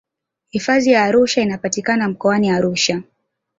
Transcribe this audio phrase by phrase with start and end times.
[0.49, 3.01] hifadhi ya arusha inapatikana mkoani arusha